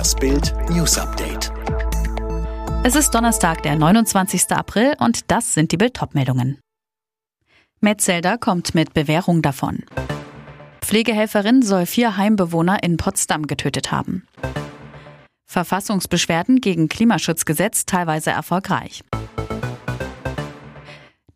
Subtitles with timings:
[0.00, 1.52] Das Bild News Update.
[2.84, 4.50] Es ist Donnerstag, der 29.
[4.52, 6.58] April und das sind die Bild-Top-Meldungen.
[7.82, 9.84] Metzelder kommt mit Bewährung davon.
[10.80, 14.26] Pflegehelferin soll vier Heimbewohner in Potsdam getötet haben.
[15.44, 19.02] Verfassungsbeschwerden gegen Klimaschutzgesetz teilweise erfolgreich.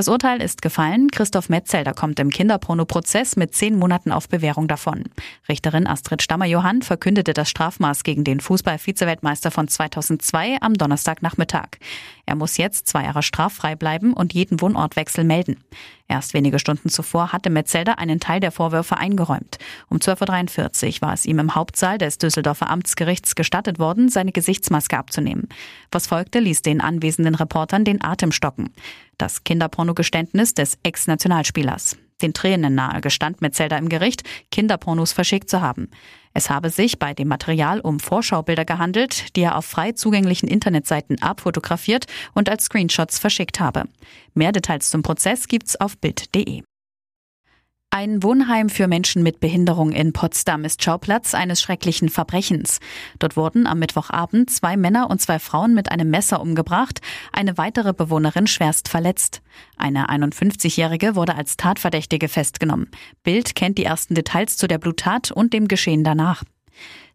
[0.00, 1.10] Das Urteil ist gefallen.
[1.10, 5.04] Christoph Metzelder kommt im Kinderpornoprozess mit zehn Monaten auf Bewährung davon.
[5.46, 11.76] Richterin Astrid Stammer-Johann verkündete das Strafmaß gegen den Fußball-Vizeweltmeister von 2002 am Donnerstagnachmittag.
[12.24, 15.62] Er muss jetzt zwei Jahre straffrei bleiben und jeden Wohnortwechsel melden.
[16.10, 19.58] Erst wenige Stunden zuvor hatte Metzelder einen Teil der Vorwürfe eingeräumt.
[19.88, 24.98] Um 12.43 Uhr war es ihm im Hauptsaal des Düsseldorfer Amtsgerichts gestattet worden, seine Gesichtsmaske
[24.98, 25.48] abzunehmen.
[25.92, 28.74] Was folgte, ließ den anwesenden Reportern den Atem stocken.
[29.18, 31.96] Das Kinderpornogeständnis des Ex-Nationalspielers.
[32.22, 35.90] Den Tränen nahe gestand Metzelder im Gericht, Kinderpornos verschickt zu haben.
[36.32, 41.20] Es habe sich bei dem Material um Vorschaubilder gehandelt, die er auf frei zugänglichen Internetseiten
[41.20, 43.84] abfotografiert und als Screenshots verschickt habe.
[44.34, 46.62] Mehr Details zum Prozess gibt's auf Bild.de.
[47.92, 52.78] Ein Wohnheim für Menschen mit Behinderung in Potsdam ist Schauplatz eines schrecklichen Verbrechens.
[53.18, 57.00] Dort wurden am Mittwochabend zwei Männer und zwei Frauen mit einem Messer umgebracht,
[57.32, 59.42] eine weitere Bewohnerin schwerst verletzt.
[59.76, 62.88] Eine 51-Jährige wurde als Tatverdächtige festgenommen.
[63.24, 66.44] Bild kennt die ersten Details zu der Bluttat und dem Geschehen danach.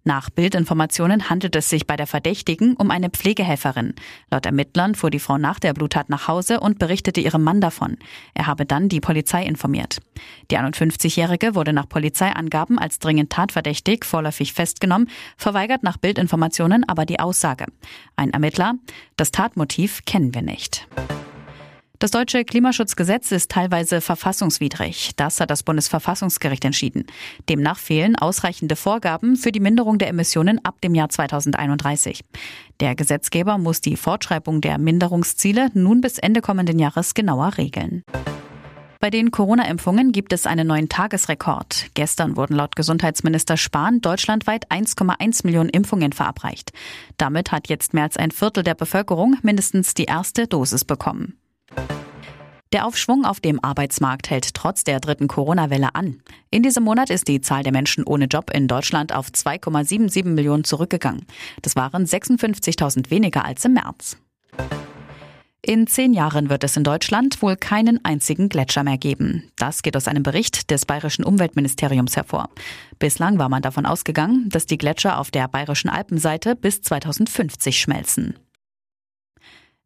[0.08, 3.96] Nach Bildinformationen handelt es sich bei der Verdächtigen um eine Pflegehelferin.
[4.30, 7.98] Laut Ermittlern fuhr die Frau nach der Bluttat nach Hause und berichtete ihrem Mann davon.
[8.36, 9.98] Er habe dann die Polizei informiert.
[10.52, 17.20] Die 51-Jährige wurde nach Polizeiangaben als dringend tatverdächtig vorläufig festgenommen, verweigert nach Bildinformationen aber die
[17.20, 17.66] Aussage.
[18.16, 18.76] Ein Ermittler,
[19.18, 20.88] das Tatmotiv kennen wir nicht.
[22.00, 25.12] Das deutsche Klimaschutzgesetz ist teilweise verfassungswidrig.
[25.16, 27.06] Das hat das Bundesverfassungsgericht entschieden.
[27.48, 32.24] Demnach fehlen ausreichende Vorgaben für die Minderung der Emissionen ab dem Jahr 2031.
[32.82, 38.04] Der Gesetzgeber muss die Fortschreibung der Minderungsziele nun bis Ende kommenden Jahres genauer regeln.
[39.00, 41.92] Bei den Corona-Impfungen gibt es einen neuen Tagesrekord.
[41.94, 46.72] Gestern wurden laut Gesundheitsminister Spahn deutschlandweit 1,1 Millionen Impfungen verabreicht.
[47.18, 51.38] Damit hat jetzt mehr als ein Viertel der Bevölkerung mindestens die erste Dosis bekommen.
[52.76, 56.22] Der Aufschwung auf dem Arbeitsmarkt hält trotz der dritten Corona-Welle an.
[56.52, 60.66] In diesem Monat ist die Zahl der Menschen ohne Job in Deutschland auf 2,77 Millionen
[60.66, 61.26] zurückgegangen.
[61.62, 64.18] Das waren 56.000 weniger als im März.
[65.62, 69.50] In zehn Jahren wird es in Deutschland wohl keinen einzigen Gletscher mehr geben.
[69.56, 72.50] Das geht aus einem Bericht des Bayerischen Umweltministeriums hervor.
[73.00, 78.36] Bislang war man davon ausgegangen, dass die Gletscher auf der bayerischen Alpenseite bis 2050 schmelzen.